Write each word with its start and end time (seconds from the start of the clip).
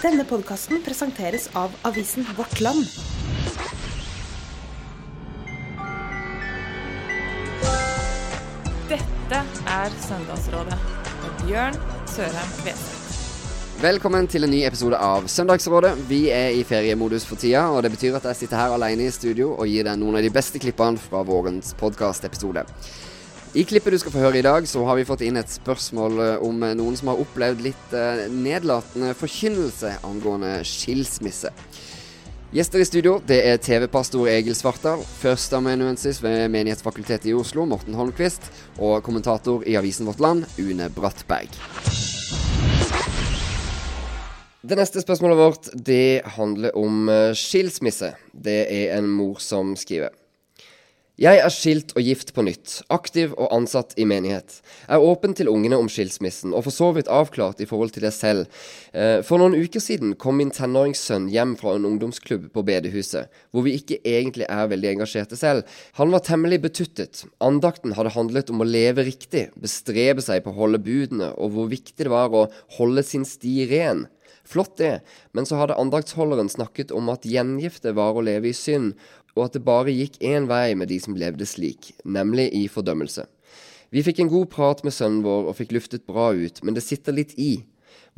Denne 0.00 0.24
podkasten 0.24 0.78
presenteres 0.80 1.50
av 1.52 1.74
avisen 1.84 2.24
Vårt 2.32 2.60
Land. 2.64 2.86
Dette 8.88 9.42
er 9.74 9.98
Søndagsrådet 10.06 10.78
med 10.78 11.42
Bjørn 11.42 11.76
Sørheim 12.08 12.56
Kveseth. 12.62 12.96
Velkommen 13.84 14.24
til 14.28 14.48
en 14.48 14.54
ny 14.54 14.62
episode 14.64 14.96
av 14.96 15.28
Søndagsrådet. 15.28 15.92
Vi 16.08 16.22
er 16.32 16.56
i 16.56 16.64
feriemodus 16.64 17.28
for 17.28 17.36
tida, 17.36 17.66
og 17.68 17.84
det 17.84 17.92
betyr 17.92 18.16
at 18.16 18.32
jeg 18.32 18.40
sitter 18.40 18.56
her 18.56 18.78
alene 18.78 19.04
i 19.04 19.12
studio 19.12 19.52
og 19.52 19.68
gir 19.68 19.84
deg 19.84 20.00
noen 20.00 20.16
av 20.16 20.24
de 20.24 20.32
beste 20.32 20.64
klippene 20.64 20.96
fra 20.96 21.20
vårens 21.28 21.74
podkastepisode. 21.76 22.64
I 23.50 23.64
klippet 23.66 23.90
du 23.90 23.98
skal 23.98 24.12
få 24.14 24.20
høre 24.22 24.38
i 24.38 24.44
dag, 24.46 24.66
så 24.70 24.84
har 24.86 24.94
vi 24.94 25.02
fått 25.02 25.24
inn 25.26 25.34
et 25.40 25.50
spørsmål 25.50 26.20
eh, 26.22 26.42
om 26.46 26.60
eh, 26.62 26.74
noen 26.78 26.94
som 26.94 27.08
har 27.10 27.18
opplevd 27.18 27.64
litt 27.64 27.94
eh, 27.98 28.28
nedlatende 28.30 29.10
forkynnelse 29.18 29.96
angående 30.06 30.60
skilsmisse. 30.62 31.50
Gjester 32.54 32.82
i 32.82 32.86
studio 32.86 33.16
det 33.26 33.40
er 33.48 33.58
TV-pastor 33.58 34.30
Egil 34.30 34.54
Svartdal, 34.54 35.02
førsteamanuensis 35.18 36.22
ved 36.22 36.46
Menighetsfakultetet 36.54 37.26
i 37.32 37.34
Oslo, 37.34 37.66
Morten 37.66 37.98
Holmquist, 37.98 38.46
og 38.78 39.02
kommentator 39.06 39.66
i 39.66 39.74
avisen 39.78 40.06
Vårt 40.06 40.22
Land, 40.22 40.46
Une 40.62 40.86
Brattberg. 40.94 41.50
Det 44.62 44.78
neste 44.78 45.02
spørsmålet 45.02 45.42
vårt 45.42 45.74
det 45.74 46.22
handler 46.38 46.78
om 46.78 47.10
skilsmisse. 47.34 48.14
Det 48.30 48.60
er 48.70 48.98
en 49.00 49.10
mor 49.10 49.42
som 49.42 49.74
skriver. 49.74 50.14
Jeg 51.20 51.36
er 51.36 51.52
skilt 51.52 51.90
og 51.92 52.00
gift 52.00 52.30
på 52.32 52.40
nytt, 52.46 52.78
aktiv 52.88 53.34
og 53.34 53.50
ansatt 53.52 53.90
i 54.00 54.06
menighet. 54.08 54.54
Jeg 54.88 54.96
Er 54.96 55.04
åpen 55.04 55.34
til 55.36 55.50
ungene 55.52 55.76
om 55.76 55.88
skilsmissen, 55.92 56.54
og 56.54 56.64
for 56.64 56.72
så 56.72 56.94
vidt 56.96 57.10
avklart 57.12 57.60
i 57.60 57.66
forhold 57.68 57.90
til 57.92 58.06
det 58.06 58.14
selv. 58.16 58.46
Eh, 58.94 59.20
for 59.20 59.36
noen 59.36 59.52
uker 59.52 59.84
siden 59.84 60.14
kom 60.16 60.38
min 60.40 60.50
tenåringssønn 60.50 61.28
hjem 61.28 61.58
fra 61.60 61.74
en 61.76 61.84
ungdomsklubb 61.84 62.46
på 62.54 62.64
bedehuset, 62.64 63.28
hvor 63.52 63.66
vi 63.68 63.76
ikke 63.76 64.00
egentlig 64.00 64.46
er 64.48 64.70
veldig 64.72 64.94
engasjerte 64.94 65.36
selv. 65.36 65.68
Han 66.00 66.08
var 66.10 66.24
temmelig 66.24 66.62
betuttet. 66.62 67.26
Andakten 67.38 67.92
hadde 67.92 68.16
handlet 68.16 68.48
om 68.48 68.64
å 68.64 68.70
leve 68.70 69.04
riktig, 69.04 69.50
bestrebe 69.60 70.24
seg 70.24 70.40
på 70.40 70.54
å 70.54 70.60
holde 70.62 70.80
budene, 70.80 71.34
og 71.36 71.52
hvor 71.52 71.68
viktig 71.68 72.00
det 72.00 72.08
var 72.08 72.32
å 72.32 72.48
holde 72.78 73.04
sin 73.04 73.28
sti 73.28 73.68
ren. 73.68 74.06
Flott 74.50 74.78
det, 74.80 75.00
men 75.36 75.46
så 75.46 75.60
hadde 75.60 75.76
andaktsholderen 75.78 76.48
snakket 76.50 76.90
om 76.96 77.10
at 77.12 77.26
gjengifte 77.28 77.92
var 77.94 78.16
å 78.16 78.24
leve 78.24 78.50
i 78.50 78.56
synd, 78.56 78.96
og 79.36 79.46
at 79.46 79.56
det 79.56 79.64
bare 79.66 79.94
gikk 79.94 80.18
én 80.24 80.48
vei 80.50 80.74
med 80.78 80.90
de 80.90 80.98
som 81.02 81.16
levde 81.18 81.46
slik, 81.46 81.92
nemlig 82.04 82.48
i 82.56 82.66
fordømmelse. 82.70 83.26
Vi 83.90 84.04
fikk 84.06 84.22
en 84.22 84.30
god 84.30 84.50
prat 84.52 84.84
med 84.86 84.94
sønnen 84.94 85.24
vår 85.26 85.50
og 85.50 85.56
fikk 85.58 85.74
luftet 85.74 86.06
bra 86.06 86.30
ut, 86.34 86.62
men 86.62 86.76
det 86.76 86.86
sitter 86.86 87.16
litt 87.16 87.34
i. 87.38 87.64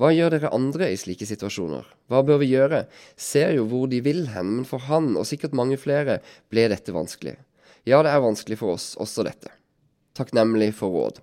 Hva 0.01 0.11
gjør 0.13 0.35
dere 0.35 0.53
andre 0.53 0.89
i 0.93 0.99
slike 1.01 1.27
situasjoner? 1.29 1.87
Hva 2.13 2.21
bør 2.25 2.41
vi 2.43 2.51
gjøre? 2.53 2.85
Ser 3.17 3.55
jo 3.57 3.65
hvor 3.69 3.89
de 3.93 4.03
vil 4.05 4.27
hen, 4.33 4.59
men 4.59 4.69
for 4.69 4.85
han, 4.89 5.13
og 5.17 5.29
sikkert 5.29 5.57
mange 5.57 5.79
flere, 5.81 6.21
ble 6.53 6.67
dette 6.73 6.93
vanskelig. 6.93 7.37
Ja, 7.89 8.01
det 8.05 8.13
er 8.13 8.25
vanskelig 8.25 8.61
for 8.61 8.77
oss, 8.77 8.93
også 9.01 9.25
dette. 9.27 9.53
Takknemlig 10.17 10.73
for 10.77 10.93
råd. 10.93 11.21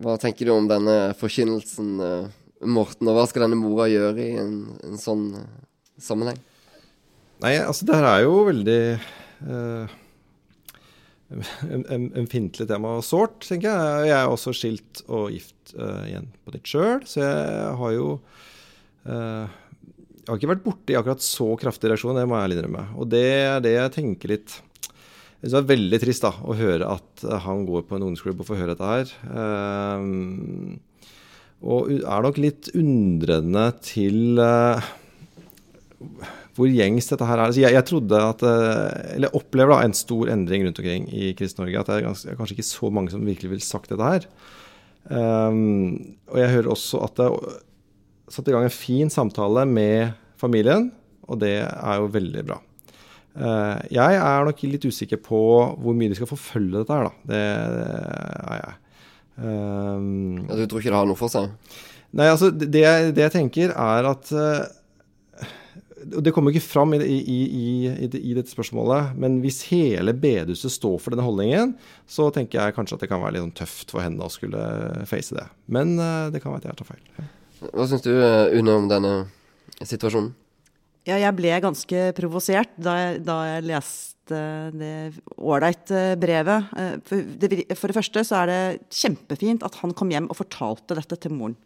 Hva 0.00 0.16
tenker 0.18 0.46
du 0.48 0.54
om 0.54 0.66
denne 0.70 1.14
forkynnelsen, 1.18 1.92
eh, 2.02 2.40
Morten, 2.64 3.10
og 3.10 3.18
hva 3.18 3.26
skal 3.28 3.44
denne 3.44 3.58
mora 3.60 3.86
gjøre 3.90 4.22
i 4.22 4.34
en, 4.40 4.54
en 4.86 4.98
sånn 4.98 5.26
eh, 5.38 5.50
sammenheng? 6.02 6.38
Nei, 7.42 7.56
altså 7.58 7.86
det 7.88 7.98
her 7.98 8.06
er 8.08 8.20
jo 8.24 8.34
veldig 8.46 8.80
en, 11.34 12.06
Ømfintlig 12.20 12.66
tema 12.68 12.96
og 12.98 13.06
sårt, 13.06 13.40
tenker 13.46 13.70
jeg. 13.70 14.08
Jeg 14.10 14.16
er 14.18 14.30
også 14.30 14.54
skilt 14.56 15.02
og 15.08 15.32
gift 15.34 15.74
uh, 15.78 16.04
igjen 16.06 16.28
på 16.44 16.54
nytt 16.54 16.70
sjøl, 16.70 17.02
så 17.08 17.24
jeg 17.24 17.72
har 17.80 17.96
jo 17.96 18.10
uh, 19.08 19.44
Jeg 19.48 20.28
har 20.30 20.38
ikke 20.38 20.52
vært 20.54 20.64
borti 20.66 20.98
akkurat 20.98 21.24
så 21.24 21.48
kraftig 21.60 21.90
reaksjon, 21.90 22.16
det 22.16 22.28
må 22.30 22.38
jeg 22.38 22.56
innrømme. 22.56 22.86
Og 22.98 23.10
det 23.12 23.26
er 23.40 23.64
det 23.64 23.74
jeg 23.76 23.96
tenker 23.98 24.36
litt 24.36 24.60
jeg 25.44 25.50
synes 25.50 25.58
det 25.58 25.66
er 25.66 25.72
veldig 25.74 25.98
trist 26.00 26.22
da, 26.24 26.30
å 26.40 26.54
høre 26.56 26.86
at 26.88 27.22
han 27.44 27.66
går 27.68 27.82
på 27.84 27.98
en 27.98 28.06
ungdomsklubb 28.06 28.38
og 28.40 28.46
får 28.48 28.62
høre 28.62 28.72
dette 28.72 28.92
her. 28.94 29.10
Um, 29.28 30.78
og 31.60 31.90
er 31.98 32.24
nok 32.24 32.40
litt 32.40 32.70
undrende 32.72 33.66
til 33.84 34.40
uh, 34.40 34.80
hvor 36.54 36.70
gjengs 36.70 37.08
dette 37.10 37.26
her 37.26 37.38
er. 37.38 37.48
Altså 37.48 37.62
jeg, 37.64 37.74
jeg, 37.74 37.86
trodde 37.88 38.20
at, 38.30 38.42
eh, 38.46 39.14
eller 39.16 39.36
opplever 39.36 39.74
da 39.74 39.78
en 39.84 39.96
stor 39.96 40.30
endring 40.30 40.66
rundt 40.66 40.80
omkring 40.80 41.08
i 41.10 41.32
Kristen-Norge. 41.38 41.80
At 41.80 41.90
det 41.90 41.96
er, 41.96 42.04
ganske, 42.08 42.36
kanskje 42.38 42.58
ikke 42.58 42.68
så 42.68 42.90
mange 42.94 43.14
som 43.14 43.24
virkelig 43.26 43.50
vil 43.56 43.64
sagt 43.64 43.90
dette 43.92 44.10
her. 44.10 44.28
Um, 45.04 46.14
og 46.32 46.38
jeg 46.40 46.52
hører 46.54 46.70
også 46.72 47.02
at 47.04 47.18
det 47.18 47.26
er 47.28 47.56
satt 48.32 48.46
i 48.48 48.54
gang 48.54 48.64
en 48.64 48.72
fin 48.72 49.10
samtale 49.12 49.66
med 49.68 50.14
familien, 50.40 50.88
og 51.28 51.42
det 51.42 51.58
er 51.60 51.98
jo 52.00 52.12
veldig 52.14 52.44
bra. 52.48 52.60
Uh, 53.34 53.82
jeg 53.90 54.16
er 54.20 54.46
nok 54.46 54.62
litt 54.64 54.86
usikker 54.86 55.18
på 55.20 55.42
hvor 55.82 55.96
mye 55.98 56.12
de 56.12 56.16
skal 56.16 56.30
forfølge 56.30 56.80
dette 56.80 56.96
her, 56.96 57.10
da. 57.10 57.28
Det, 57.32 57.42
det 57.74 57.90
er 58.46 58.62
jeg. 58.62 58.78
Um, 59.34 60.46
du 60.46 60.64
tror 60.70 60.78
ikke 60.78 60.94
det 60.94 61.00
har 61.00 61.10
noe 61.10 61.18
for 61.18 61.32
seg? 61.32 61.50
Nei, 62.14 62.30
altså 62.30 62.52
det, 62.54 62.70
det 62.70 63.24
jeg 63.24 63.34
tenker 63.34 63.74
er 63.74 64.06
at 64.06 64.30
uh, 64.30 64.62
Det 66.04 66.32
kommer 66.34 66.52
ikke 66.52 66.64
fram 66.64 66.94
i, 66.96 67.00
i, 67.00 67.38
i, 67.44 68.06
i, 68.06 68.32
dette 68.36 68.52
spørsmålet, 68.52 69.14
men 69.20 69.38
hvis 69.44 69.62
hele 69.70 70.14
bedehuset 70.16 70.72
står 70.72 70.98
for 71.02 71.14
denne 71.14 71.26
holdningen, 71.26 71.74
så 72.06 72.28
tenker 72.34 72.60
jeg 72.60 72.76
kanskje 72.76 72.98
at 72.98 73.04
det 73.04 73.10
kan 73.12 73.22
være 73.22 73.36
litt 73.36 73.44
sånn 73.46 73.58
tøft 73.62 73.94
for 73.94 74.04
henne 74.04 74.24
å 74.24 74.32
skulle 74.32 74.62
face 75.10 75.36
det. 75.36 75.46
Men 75.72 75.96
uh, 76.00 76.30
det 76.34 76.42
kan 76.44 76.54
være 76.54 76.64
at 76.64 76.70
jeg 76.70 76.80
tar 76.80 76.90
feil. 76.92 77.28
Hva 77.64 77.86
syns 77.88 78.04
du, 78.04 78.12
eh, 78.12 78.56
Une, 78.58 78.74
om 78.76 78.88
denne 78.90 79.12
situasjonen? 79.80 80.34
Ja, 81.08 81.18
jeg 81.20 81.36
ble 81.36 81.52
ganske 81.60 82.08
provosert 82.16 82.72
da, 82.80 83.14
da 83.20 83.38
jeg 83.48 83.68
leste 83.68 84.40
det 84.72 84.94
ålreit 85.36 85.90
brevet. 86.16 86.70
For 87.04 87.34
det, 87.40 87.50
for 87.76 87.92
det 87.92 87.96
første 87.98 88.22
så 88.24 88.38
er 88.40 88.50
det 88.50 88.60
kjempefint 89.02 89.64
at 89.68 89.76
han 89.82 89.92
kom 89.96 90.12
hjem 90.12 90.30
og 90.32 90.38
fortalte 90.40 90.96
dette 90.96 91.18
til 91.20 91.36
moren. 91.36 91.58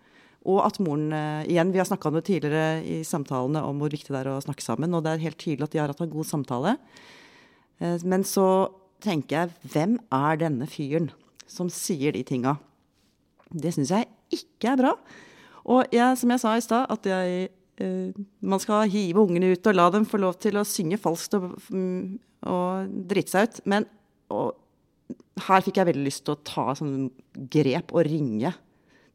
Og 0.49 0.63
at 0.65 0.79
moren 0.81 1.13
eh, 1.13 1.51
igjen, 1.53 1.73
Vi 1.75 1.81
har 1.81 1.89
snakka 1.89 2.09
om 2.09 2.19
det 2.19 2.27
tidligere 2.29 2.81
i 2.81 3.03
samtalene 3.05 3.63
om 3.67 3.81
hvor 3.81 3.93
viktig 3.93 4.15
det 4.15 4.23
er 4.23 4.33
å 4.33 4.43
snakke 4.45 4.65
sammen. 4.65 4.95
Og 4.97 5.05
det 5.05 5.15
er 5.15 5.25
helt 5.27 5.41
tydelig 5.41 5.69
at 5.69 5.75
de 5.75 5.83
har 5.83 5.93
hatt 5.93 6.05
en 6.05 6.13
god 6.13 6.29
samtale. 6.29 6.77
Eh, 7.83 7.99
men 8.09 8.25
så 8.27 8.47
tenker 9.05 9.43
jeg, 9.43 9.73
hvem 9.75 9.99
er 10.15 10.41
denne 10.41 10.69
fyren 10.71 11.11
som 11.49 11.71
sier 11.73 12.17
de 12.17 12.25
tinga? 12.27 12.57
Det 13.49 13.75
syns 13.77 13.93
jeg 13.95 14.09
ikke 14.35 14.73
er 14.73 14.81
bra. 14.81 14.95
Og 15.69 15.93
jeg, 15.93 16.17
som 16.21 16.33
jeg 16.33 16.43
sa 16.43 16.55
i 16.57 16.65
stad, 16.65 16.89
at 16.93 17.09
jeg, 17.09 17.51
eh, 17.83 18.25
man 18.41 18.63
skal 18.63 18.89
hive 18.91 19.21
ungene 19.21 19.53
ut 19.53 19.69
og 19.69 19.77
la 19.77 19.91
dem 19.93 20.09
få 20.09 20.21
lov 20.23 20.41
til 20.41 20.57
å 20.57 20.67
synge 20.67 21.01
falskt 21.01 21.37
og, 21.37 21.53
mm, 21.69 22.17
og 22.49 22.97
drite 23.11 23.35
seg 23.35 23.49
ut. 23.49 23.61
Men 23.69 23.89
og, 24.33 24.57
her 25.49 25.63
fikk 25.65 25.79
jeg 25.81 25.89
veldig 25.89 26.07
lyst 26.09 26.25
til 26.27 26.35
å 26.35 26.43
ta 26.45 26.73
sånn 26.77 27.11
grep 27.53 27.93
og 27.95 28.09
ringe 28.09 28.53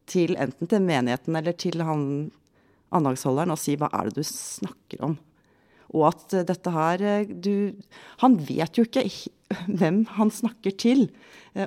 til 0.10 0.36
enten 0.40 0.70
til 0.70 0.84
menigheten 0.84 1.38
eller 1.40 1.56
til 1.58 1.84
han 1.86 2.08
anlagsholderen 2.94 3.54
og 3.54 3.62
si 3.62 3.78
hva 3.80 3.90
er 3.94 4.10
det 4.10 4.22
du 4.22 4.28
snakker 4.28 5.06
om? 5.10 5.16
Og 5.94 6.08
at 6.10 6.36
dette 6.50 6.72
her 6.74 7.26
du, 7.28 7.74
Han 8.24 8.38
vet 8.42 8.78
jo 8.80 8.86
ikke 8.88 9.06
hvem 9.68 10.04
han 10.16 10.32
snakker 10.34 10.74
til, 10.82 11.04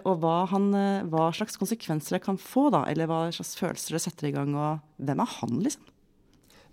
og 0.03 0.17
hva, 0.23 0.41
han, 0.51 0.73
hva, 1.13 1.29
slags 1.37 1.55
konsekvenser 1.61 2.17
det 2.17 2.25
kan 2.25 2.41
få, 2.41 2.67
da, 2.75 2.83
eller 2.91 3.07
hva 3.07 3.21
slags 3.31 3.55
følelser 3.61 3.95
det 3.95 4.03
setter 4.03 4.31
i 4.31 4.35
gang, 4.35 4.57
og 4.59 4.81
hvem 4.99 5.23
er 5.23 5.31
han, 5.37 5.61
liksom? 5.63 5.87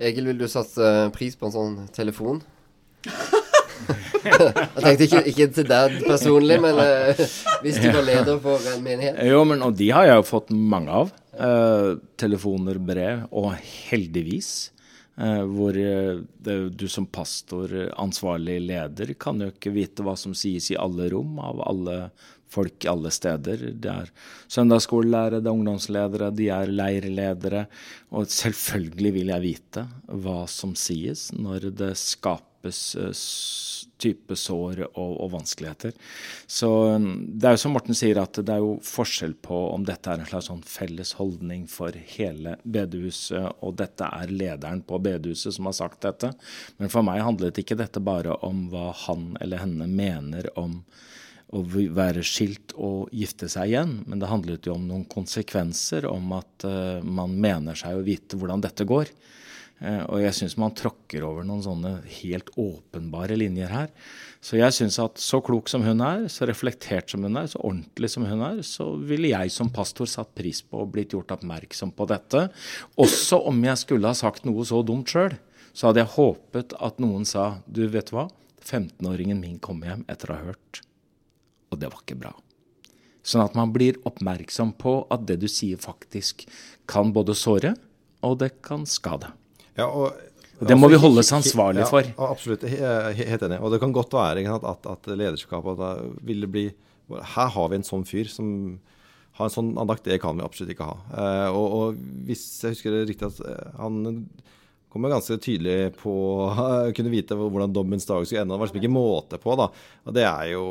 Egil, 0.01 0.31
vil 0.31 0.41
du 0.41 0.47
satt 0.49 0.73
pris 1.13 1.37
på 1.37 1.51
en 1.51 1.53
sånn 1.53 1.75
telefon? 1.93 2.41
Jeg 4.23 4.79
tenkte 4.79 5.05
ikke, 5.05 5.21
ikke, 5.27 5.47
til 5.57 5.65
deg 5.67 5.97
personlig, 6.07 6.55
men 6.63 6.77
hvis 7.63 7.79
du 7.83 7.89
var 7.91 8.05
leder 8.07 8.37
for 8.41 8.71
en 8.71 8.83
menighet? 8.85 9.19
Jo, 9.27 9.43
men 9.47 9.61
og 9.65 9.75
de 9.75 9.89
har 9.91 10.07
jeg 10.07 10.21
jo 10.21 10.25
fått 10.29 10.53
mange 10.55 10.93
av. 11.03 11.11
Uh, 11.33 11.97
telefoner, 12.19 12.77
brev, 12.77 13.25
og 13.33 13.55
heldigvis. 13.89 14.69
Uh, 15.17 15.41
hvor 15.49 15.77
uh, 15.77 16.21
det, 16.45 16.57
du 16.77 16.85
som 16.89 17.07
pastor, 17.09 17.73
ansvarlig 18.01 18.59
leder, 18.67 19.15
kan 19.17 19.41
jo 19.41 19.49
ikke 19.53 19.73
vite 19.73 20.05
hva 20.05 20.13
som 20.19 20.35
sies 20.37 20.69
i 20.73 20.79
alle 20.79 21.09
rom 21.13 21.39
av 21.41 21.63
alle 21.65 21.97
folk 22.53 22.87
alle 22.89 23.11
steder. 23.13 23.67
Det 23.73 23.91
er 23.91 24.11
søndagsskolelærere, 24.51 25.41
det 25.41 25.49
er 25.51 25.59
ungdomsledere, 25.59 26.31
de 26.35 26.49
er 26.53 26.71
leirledere. 26.71 27.65
Og 28.13 28.29
selvfølgelig 28.29 29.13
vil 29.17 29.33
jeg 29.33 29.47
vite 29.47 29.87
hva 30.23 30.43
som 30.51 30.75
sies 30.77 31.31
når 31.35 31.71
det 31.73 31.93
skapes 31.99 32.83
type 34.03 34.35
sår 34.39 34.81
og, 34.85 35.13
og, 35.21 35.29
vanskeligheter. 35.33 35.93
Så 36.47 36.69
um, 36.95 37.07
det 37.27 37.47
er 37.47 37.55
jo 37.55 37.61
som 37.63 37.75
Morten 37.75 37.97
sier, 37.97 38.19
at 38.21 38.39
det 38.39 38.55
er 38.55 38.63
jo 38.63 38.75
forskjell 38.83 39.35
på 39.43 39.59
om 39.73 39.85
dette 39.87 40.11
er 40.11 40.21
en 40.21 40.29
slags 40.29 40.49
sånn 40.51 40.63
felles 40.67 41.15
holdning 41.19 41.65
for 41.71 41.95
hele 42.15 42.57
bedehuset, 42.63 43.49
og 43.63 43.77
dette 43.79 44.09
er 44.21 44.33
lederen 44.33 44.83
på 44.87 44.99
bedehuset 45.03 45.55
som 45.55 45.69
har 45.69 45.77
sagt 45.79 46.03
dette. 46.05 46.33
Men 46.79 46.91
for 46.93 47.05
meg 47.05 47.23
handlet 47.23 47.61
ikke 47.61 47.79
dette 47.79 48.03
bare 48.03 48.37
om 48.45 48.67
hva 48.73 48.91
han 49.05 49.33
eller 49.43 49.63
henne 49.63 49.89
mener 49.89 50.51
om 50.59 50.81
å 51.53 51.61
være 51.93 52.23
skilt 52.25 52.73
og 52.73 53.11
gifte 53.13 53.49
seg 53.51 53.71
igjen, 53.71 53.99
men 54.07 54.21
det 54.21 54.31
handlet 54.31 54.67
jo 54.67 54.77
om 54.77 54.87
noen 54.89 55.05
konsekvenser, 55.09 56.07
om 56.09 56.33
at 56.39 56.65
uh, 56.67 56.99
man 57.05 57.35
mener 57.37 57.77
seg 57.77 57.97
å 57.97 58.05
vite 58.05 58.39
hvordan 58.39 58.63
dette 58.63 58.87
går. 58.89 59.11
Uh, 59.83 60.03
og 60.07 60.21
jeg 60.23 60.35
syns 60.37 60.57
man 60.61 60.75
tråkker 60.77 61.25
over 61.27 61.45
noen 61.45 61.63
sånne 61.65 61.95
helt 62.21 62.49
åpenbare 62.59 63.37
linjer 63.39 63.73
her. 63.73 63.91
Så 64.43 64.57
jeg 64.59 64.75
syns 64.75 64.99
at 64.99 65.21
så 65.23 65.39
klok 65.45 65.69
som 65.71 65.85
hun 65.85 66.03
er, 66.03 66.25
så 66.31 66.47
reflektert 66.49 67.13
som 67.13 67.23
hun 67.23 67.39
er, 67.39 67.49
så 67.51 67.61
ordentlig 67.63 68.11
som 68.11 68.25
hun 68.27 68.43
er, 68.43 68.61
så 68.67 68.89
ville 68.99 69.31
jeg 69.31 69.53
som 69.55 69.71
pastor 69.73 70.09
satt 70.09 70.33
pris 70.35 70.63
på 70.65 70.83
og 70.83 70.93
blitt 70.95 71.15
gjort 71.15 71.35
oppmerksom 71.37 71.93
på 71.95 72.07
dette. 72.11 72.47
Også 72.99 73.39
om 73.47 73.61
jeg 73.63 73.79
skulle 73.85 74.11
ha 74.11 74.17
sagt 74.17 74.47
noe 74.49 74.65
så 74.67 74.81
dumt 74.85 75.13
sjøl, 75.13 75.37
så 75.73 75.89
hadde 75.89 76.03
jeg 76.03 76.15
håpet 76.17 76.75
at 76.83 76.99
noen 77.01 77.25
sa 77.25 77.53
du, 77.65 77.85
vet 77.89 78.11
hva, 78.13 78.27
15-åringen 78.63 79.39
min 79.39 79.61
kom 79.63 79.83
hjem 79.85 80.03
etter 80.11 80.31
å 80.31 80.39
ha 80.39 80.51
hørt 80.51 80.83
og 81.73 81.81
det 81.81 81.91
var 81.91 82.03
ikke 82.03 82.19
bra. 82.23 82.33
Sånn 83.23 83.45
at 83.45 83.55
man 83.55 83.71
blir 83.75 83.99
oppmerksom 84.07 84.73
på 84.79 84.97
at 85.13 85.23
det 85.29 85.39
du 85.43 85.47
sier 85.51 85.79
faktisk 85.79 86.45
kan 86.91 87.13
både 87.15 87.35
såre, 87.39 87.73
og 88.23 88.39
det 88.41 88.53
kan 88.65 88.85
skade. 88.87 89.31
Ja, 89.79 89.87
og, 89.87 90.13
det 90.63 90.75
må 90.77 90.87
vi 90.87 90.95
altså, 90.95 91.07
holdes 91.07 91.31
ansvarlig 91.35 91.85
for. 91.89 92.07
Ja, 92.07 92.29
absolutt, 92.29 92.63
helt 92.67 93.45
enig. 93.47 93.59
Og 93.59 93.73
det 93.73 93.79
kan 93.83 93.95
godt 93.95 94.13
være 94.15 94.43
at, 94.53 94.65
at, 94.69 94.89
at 94.91 95.11
lederskapet 95.11 95.81
ville 96.23 96.47
bli 96.47 96.67
Her 97.09 97.49
har 97.51 97.69
vi 97.69 97.79
en 97.79 97.87
sånn 97.87 98.05
fyr 98.07 98.29
som 98.31 98.47
har 99.37 99.49
en 99.49 99.53
sånn 99.53 99.71
andakt. 99.81 100.05
Det 100.05 100.21
kan 100.23 100.37
vi 100.37 100.45
absolutt 100.45 100.71
ikke 100.75 100.87
ha. 100.87 100.97
Eh, 101.17 101.49
og, 101.51 101.77
og 101.77 102.03
hvis 102.27 102.45
jeg 102.63 102.75
husker 102.77 102.93
det 102.93 103.07
riktig, 103.09 103.31
at 103.31 103.41
eh, 103.49 103.73
han 103.79 104.27
kommer 104.93 105.13
ganske 105.13 105.39
tydelig 105.41 105.93
på 105.97 106.13
å 106.45 106.65
kunne 106.93 107.13
vite 107.13 107.37
hvordan 107.37 107.73
dommens 107.73 108.05
dag 108.05 108.25
skulle 108.25 108.43
ende. 108.45 108.53
Det 108.53 108.61
var 108.61 108.69
liksom 108.69 108.81
ikke 108.83 108.93
måte 108.93 109.39
på, 109.41 109.55
da. 109.57 109.69
Og 110.05 110.15
det 110.15 110.25
er 110.29 110.51
jo 110.53 110.65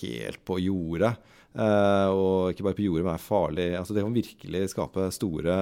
helt 0.00 0.42
på 0.46 0.58
jordet. 0.62 1.14
Uh, 1.50 2.06
og 2.14 2.52
ikke 2.52 2.62
bare 2.62 2.78
på 2.78 2.84
jordet, 2.84 3.04
men 3.06 3.16
er 3.16 3.22
farlig. 3.22 3.68
Altså, 3.78 3.94
det 3.94 4.04
kan 4.04 4.14
virkelig 4.14 4.70
skape 4.70 5.08
store 5.14 5.56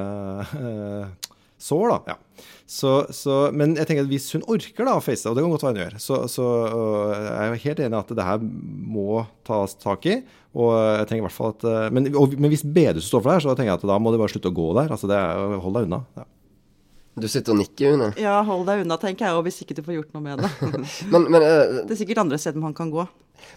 uh, 0.53 1.37
sår, 1.57 1.95
da. 1.95 2.15
Ja. 2.15 2.45
Så, 2.69 2.93
så, 3.17 3.39
men 3.57 3.73
jeg 3.79 3.89
tenker 3.89 4.05
at 4.05 4.11
hvis 4.11 4.29
hun 4.37 4.45
orker 4.53 4.85
da 4.85 4.99
å 4.99 5.05
face 5.05 5.25
det, 5.25 5.33
og 5.33 5.39
det 5.39 5.47
kan 5.47 5.55
godt 5.55 5.65
være 5.65 5.77
hun 5.77 5.83
gjør, 5.87 5.97
så, 6.05 6.21
så 6.29 6.49
uh, 6.69 7.15
jeg 7.17 7.47
er 7.47 7.65
helt 7.65 7.85
enig 7.87 7.97
i 7.97 8.01
at 8.03 8.17
det 8.21 8.29
her 8.29 8.45
må 8.99 9.25
tas 9.49 9.77
tak 9.81 10.09
i. 10.13 10.21
Og 10.59 10.73
jeg 10.77 11.09
tenker 11.09 11.23
i 11.23 11.29
hvert 11.29 11.39
fall 11.39 11.55
at, 11.55 11.69
men, 11.95 12.11
og, 12.17 12.35
men 12.41 12.53
hvis 12.53 12.67
bedehuset 12.67 13.09
står 13.09 13.23
for 13.23 13.31
det 13.31 13.39
her, 13.39 13.47
så 13.47 13.55
tenker 13.55 13.73
jeg 13.73 13.81
at 13.81 13.89
da 13.93 14.01
må 14.03 14.13
de 14.13 14.21
bare 14.21 14.33
slutte 14.33 14.53
å 14.53 14.59
gå 14.59 14.73
der. 14.81 14.93
altså 14.93 15.09
det 15.09 15.17
er, 15.17 15.57
Hold 15.63 15.77
deg 15.77 15.89
unna. 15.89 16.03
Ja. 16.19 16.29
Du 17.23 17.29
sitter 17.31 17.55
og 17.55 17.61
nikker, 17.61 17.95
Une. 17.97 18.11
Ja, 18.21 18.39
hold 18.47 18.67
deg 18.69 18.85
unna, 18.85 18.99
tenker 19.01 19.29
jeg, 19.29 19.39
og 19.39 19.47
hvis 19.47 19.63
ikke 19.65 19.77
du 19.79 19.83
får 19.87 19.99
gjort 19.99 20.15
noe 20.17 20.25
med 20.25 20.43
det. 20.43 20.51
men, 21.13 21.27
men, 21.29 21.43
uh, 21.43 21.81
det 21.85 21.95
er 21.95 22.01
sikkert 22.03 22.23
andre 22.25 22.39
steder 22.41 22.63
man 22.63 22.77
kan 22.77 22.93
gå. 22.95 23.07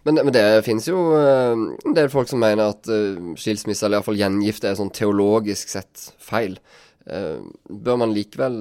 Men, 0.06 0.20
men 0.22 0.34
det 0.34 0.46
finnes 0.66 0.88
jo 0.90 1.00
uh, 1.16 1.54
en 1.54 1.98
del 1.98 2.12
folk 2.14 2.30
som 2.30 2.42
mener 2.42 2.74
at 2.74 2.90
uh, 2.92 3.34
skilsmisse, 3.40 3.86
eller 3.86 4.00
iallfall 4.00 4.20
gjengifte, 4.20 4.70
er 4.70 4.80
sånn 4.80 4.94
teologisk 4.96 5.74
sett 5.74 6.12
feil. 6.22 6.60
bør 7.02 7.98
man 7.98 8.12
likevel 8.14 8.60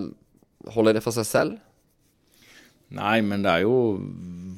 holde 0.73 0.95
det 0.97 1.03
for 1.05 1.13
seg 1.13 1.27
selv? 1.29 1.59
Nei, 2.91 3.21
men 3.23 3.45
det 3.45 3.53
er 3.53 3.67
jo 3.67 4.01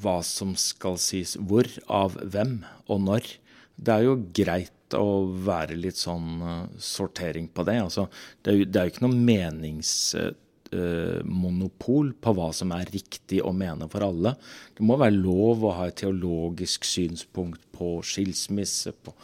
hva 0.03 0.21
som 0.25 0.55
skal 0.59 0.95
sies 1.01 1.35
hvor, 1.37 1.67
av 1.85 2.15
hvem 2.17 2.61
og 2.87 3.03
når. 3.05 3.27
Det 3.75 3.93
er 3.93 4.07
jo 4.07 4.15
greit 4.35 4.73
å 4.97 5.27
være 5.45 5.75
litt 5.79 5.97
sånn 5.99 6.41
uh, 6.41 6.65
sortering 6.77 7.47
på 7.53 7.63
det. 7.67 7.81
Altså, 7.83 8.07
det, 8.41 8.51
er 8.51 8.55
jo, 8.57 8.65
det 8.69 8.79
er 8.79 8.83
jo 8.85 8.91
ikke 8.93 9.05
noe 9.05 9.25
meningsmonopol 9.29 12.07
uh, 12.11 12.15
på 12.25 12.29
hva 12.37 12.49
som 12.55 12.71
er 12.75 12.93
riktig 12.93 13.39
å 13.43 13.51
mene 13.55 13.85
for 13.91 14.01
alle. 14.07 14.31
Det 14.77 14.83
må 14.85 14.93
være 15.01 15.17
lov 15.17 15.57
å 15.65 15.75
ha 15.79 15.83
et 15.89 15.99
teologisk 16.03 16.79
synspunkt 16.87 17.63
på 17.75 17.87
skilsmisse, 18.05 18.91
på 19.03 19.09
å 19.13 19.15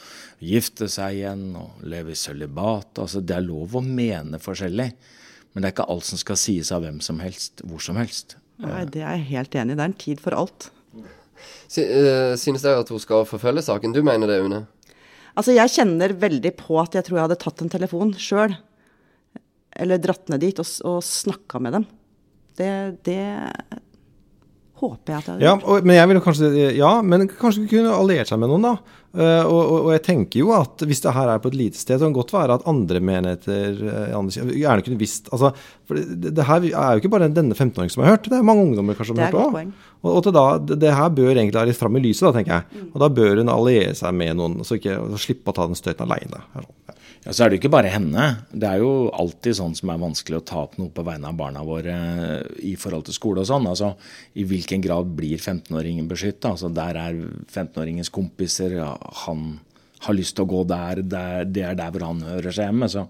gifte 0.44 0.86
seg 0.92 1.10
igjen 1.22 1.44
og 1.60 1.70
leve 1.86 2.12
i 2.16 2.20
sølibat. 2.20 2.90
Altså, 2.98 3.20
det 3.22 3.36
er 3.38 3.48
lov 3.48 3.70
å 3.78 3.82
mene 3.86 4.38
forskjellig. 4.42 4.92
Men 5.54 5.62
det 5.62 5.68
er 5.70 5.74
ikke 5.74 5.92
alt 5.92 6.06
som 6.06 6.20
skal 6.22 6.38
sies 6.38 6.70
av 6.76 6.84
hvem 6.86 7.00
som 7.02 7.20
helst, 7.24 7.62
hvor 7.66 7.82
som 7.84 7.98
helst. 8.00 8.38
Nei, 8.60 8.84
Det 8.92 9.02
er 9.02 9.18
jeg 9.18 9.32
helt 9.32 9.56
enig 9.56 9.74
i. 9.74 9.76
Det 9.80 9.84
er 9.84 9.92
en 9.92 10.02
tid 10.04 10.20
for 10.22 10.36
alt. 10.36 10.70
Eh, 11.78 12.36
synes 12.40 12.64
dere 12.66 12.82
at 12.82 12.90
hun 12.90 13.02
skal 13.02 13.26
forfølge 13.30 13.64
saken? 13.64 13.94
Du 13.94 14.02
mener 14.04 14.28
det, 14.28 14.42
Une? 14.44 14.66
Altså, 15.40 15.56
jeg 15.56 15.72
kjenner 15.72 16.12
veldig 16.20 16.52
på 16.60 16.76
at 16.82 16.98
jeg 16.98 17.08
tror 17.08 17.18
jeg 17.18 17.28
hadde 17.30 17.40
tatt 17.40 17.62
en 17.64 17.72
telefon 17.72 18.12
sjøl. 18.20 18.58
Eller 19.80 20.02
dratt 20.04 20.28
ned 20.32 20.44
dit 20.44 20.60
og, 20.60 20.68
og 20.90 21.00
snakka 21.06 21.62
med 21.64 21.78
dem. 21.78 21.86
Det, 22.60 22.72
det 23.08 23.22
håper 24.80 25.14
jeg 25.14 25.18
at 25.20 25.28
jeg 25.28 25.36
hadde 25.36 25.46
ja, 25.46 25.54
og, 25.60 25.86
men 25.86 25.98
jeg 25.98 26.10
ville 26.12 26.24
kanskje, 26.24 26.50
ja, 26.78 26.94
men 27.06 27.28
kanskje 27.30 27.68
kunne 27.72 27.94
alliert 27.96 28.32
seg 28.32 28.42
med 28.42 28.52
noen, 28.52 28.68
da. 28.70 28.98
Uh, 29.10 29.42
og, 29.50 29.60
og, 29.74 29.88
jeg 29.96 30.04
tenker 30.06 30.44
jo 30.44 30.52
at 30.54 30.84
hvis 30.86 31.02
det 31.02 31.16
her 31.16 31.32
er 31.34 31.40
på 31.42 31.50
et 31.50 31.58
lite 31.58 31.80
sted, 31.80 31.98
så 31.98 32.06
kan 32.06 32.14
det 32.14 32.20
godt 32.20 32.34
være 32.36 32.58
at 32.60 32.66
andre 32.70 33.00
menigheter 33.02 33.80
uh, 34.14 34.52
gjerne 34.54 34.86
kunne 34.86 35.00
visst 35.00 35.32
altså, 35.34 35.50
For 35.90 35.98
det, 35.98 36.36
det, 36.38 36.46
her 36.46 36.68
er 36.70 36.92
jo 36.94 37.02
ikke 37.02 37.12
bare 37.16 37.32
denne 37.34 37.58
15-åringen 37.58 37.96
som 37.96 38.06
har 38.06 38.14
hørt, 38.14 38.30
det 38.30 38.38
er 38.38 38.46
mange 38.46 38.68
ungdommer 38.68 39.00
kanskje 39.00 39.16
som 39.16 39.24
har 39.24 39.34
hørt 39.34 39.48
òg. 39.48 39.74
Og, 40.04 40.12
og 40.14 40.30
da, 40.30 40.46
det, 40.62 40.78
det, 40.86 40.94
her 40.94 41.10
bør 41.18 41.32
egentlig 41.34 41.58
være 41.58 41.72
litt 41.72 41.80
fram 41.80 41.98
i 41.98 42.04
lyset, 42.04 42.28
da, 42.28 42.36
tenker 42.38 42.60
jeg. 42.60 42.70
Mm. 42.70 42.92
Og 42.94 43.02
da 43.02 43.10
bør 43.18 43.42
hun 43.42 43.52
alliere 43.56 43.98
seg 43.98 44.14
med 44.22 44.38
noen, 44.38 44.60
så 44.68 44.78
ikke 44.78 45.00
så 45.16 45.24
slippe 45.26 45.50
å 45.50 45.58
ta 45.58 45.66
den 45.72 45.80
støyten 45.80 46.06
aleine. 46.06 46.46
Ja. 46.54 46.68
Ja, 47.26 47.34
Så 47.34 47.44
er 47.44 47.50
det 47.50 47.58
jo 47.58 47.62
ikke 47.64 47.74
bare 47.76 47.92
henne. 47.92 48.26
Det 48.52 48.68
er 48.68 48.84
jo 48.84 49.10
alltid 49.12 49.58
sånn 49.60 49.76
som 49.78 49.92
er 49.92 50.02
vanskelig 50.02 50.40
å 50.40 50.46
ta 50.52 50.62
opp 50.64 50.78
noe 50.80 50.92
på 50.94 51.04
vegne 51.06 51.32
av 51.32 51.40
barna 51.40 51.64
våre 51.68 51.96
i 52.64 52.76
forhold 52.80 53.10
til 53.10 53.18
skole 53.18 53.44
og 53.44 53.50
sånn. 53.50 53.68
Altså, 53.70 53.94
I 54.40 54.46
hvilken 54.48 54.84
grad 54.86 55.12
blir 55.18 55.38
15-åringen 55.38 56.08
beskytta? 56.10 56.54
Altså, 56.56 56.72
der 56.74 57.00
er 57.00 57.20
15-åringens 57.52 58.14
kompiser, 58.14 58.78
han 59.26 59.60
har 60.06 60.16
lyst 60.16 60.38
til 60.38 60.46
å 60.46 60.52
gå 60.54 60.64
der, 60.70 61.02
der, 61.04 61.44
det 61.44 61.66
er 61.68 61.76
der 61.76 61.92
hvor 61.92 62.08
han 62.08 62.24
hører 62.24 62.56
seg 62.56 62.70
hjemme. 62.70 62.88
Så 62.92 63.06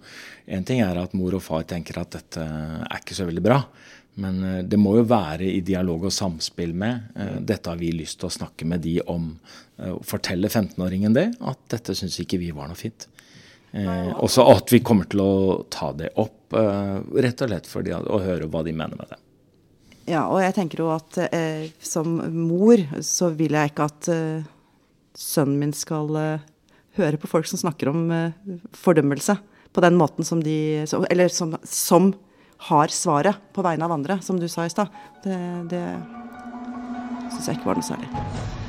en 0.49 0.65
ting 0.65 0.81
er 0.81 0.97
at 0.97 1.13
mor 1.17 1.37
og 1.37 1.45
far 1.45 1.67
tenker 1.69 2.01
at 2.01 2.15
dette 2.17 2.41
er 2.41 3.01
ikke 3.01 3.17
så 3.17 3.29
veldig 3.29 3.45
bra. 3.45 3.61
Men 4.19 4.41
eh, 4.43 4.61
det 4.67 4.79
må 4.81 4.95
jo 4.97 5.07
være 5.09 5.47
i 5.47 5.61
dialog 5.65 6.07
og 6.09 6.15
samspill 6.15 6.73
med. 6.77 7.11
Eh, 7.15 7.37
dette 7.45 7.71
har 7.71 7.79
vi 7.79 7.93
lyst 7.95 8.19
til 8.21 8.29
å 8.29 8.35
snakke 8.39 8.67
med 8.69 8.83
de 8.85 8.97
om. 9.11 9.31
Eh, 9.79 9.95
fortelle 10.07 10.51
15-åringen 10.51 11.15
det, 11.15 11.29
at 11.39 11.61
dette 11.71 11.95
syns 11.97 12.19
ikke 12.23 12.41
vi 12.41 12.51
var 12.55 12.71
noe 12.71 12.79
fint. 12.79 13.07
Eh, 13.71 14.12
også 14.18 14.45
at 14.50 14.71
vi 14.74 14.81
kommer 14.81 15.10
til 15.10 15.21
å 15.21 15.33
ta 15.69 15.92
det 15.94 16.13
opp, 16.18 16.54
eh, 16.57 16.95
rett 17.21 17.42
og 17.45 17.51
slett 17.51 17.68
fordi 17.69 17.94
å 17.94 18.21
høre 18.24 18.50
hva 18.50 18.63
de 18.66 18.74
mener 18.74 18.98
med 18.98 19.12
det. 19.12 19.19
Ja, 20.10 20.24
og 20.25 20.42
jeg 20.42 20.56
tenker 20.57 20.81
jo 20.81 20.88
at 20.89 21.19
eh, 21.30 21.69
som 21.86 22.18
mor 22.33 22.81
så 23.06 23.30
vil 23.38 23.54
jeg 23.54 23.71
ikke 23.71 23.89
at 23.92 24.10
eh, 24.10 24.48
sønnen 25.13 25.60
min 25.62 25.75
skal 25.75 26.10
eh, 26.18 26.48
høre 26.98 27.19
på 27.21 27.30
folk 27.30 27.50
som 27.50 27.62
snakker 27.62 27.92
om 27.92 28.10
eh, 28.16 28.56
fordømmelse 28.74 29.38
på 29.69 29.83
den 29.86 30.00
måten 30.00 30.25
som 30.25 30.42
de 30.42 30.88
som, 30.89 31.06
Eller 31.12 31.30
som, 31.30 31.54
som, 31.63 32.13
har 32.60 32.92
svaret 32.92 33.38
på 33.56 33.63
vegne 33.63 33.86
av 33.86 33.94
andre, 33.95 34.18
som 34.19 34.36
du 34.36 34.50
sa 34.51 34.66
i 34.68 34.73
stad. 34.73 34.90
Det, 35.23 35.38
det 35.71 35.83
syns 37.31 37.47
jeg 37.47 37.56
ikke 37.56 37.69
var 37.69 37.80
noe 37.80 37.88
særlig. 37.88 38.68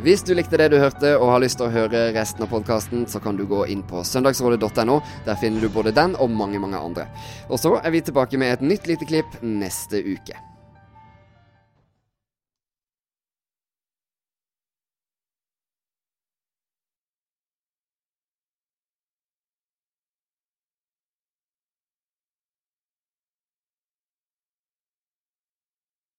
Hvis 0.00 0.22
du 0.24 0.30
likte 0.32 0.56
det 0.56 0.70
du 0.72 0.78
hørte 0.80 1.10
og 1.18 1.28
har 1.34 1.42
lyst 1.42 1.58
til 1.60 1.66
å 1.66 1.72
høre 1.74 2.06
resten 2.16 2.46
av 2.46 2.48
podkasten, 2.48 3.02
så 3.04 3.20
kan 3.20 3.36
du 3.36 3.42
gå 3.44 3.66
inn 3.68 3.82
på 3.84 4.00
søndagsrådet.no. 4.08 4.96
Der 5.26 5.36
finner 5.36 5.60
du 5.60 5.68
både 5.68 5.92
den 5.92 6.16
og 6.16 6.32
mange, 6.32 6.56
mange 6.62 6.80
andre. 6.80 7.04
Og 7.52 7.60
så 7.60 7.76
er 7.76 7.92
vi 7.92 8.00
tilbake 8.06 8.40
med 8.40 8.54
et 8.54 8.64
nytt 8.64 8.88
lite 8.88 9.04
klipp 9.04 9.36
neste 9.44 10.00
uke. 10.00 10.40